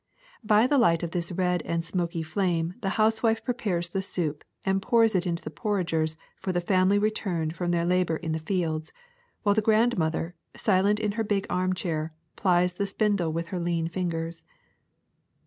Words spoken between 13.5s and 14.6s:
lean fingers.